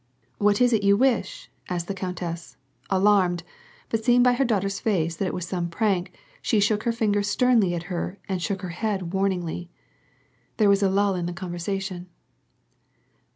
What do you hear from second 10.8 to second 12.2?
a lull in the conversation.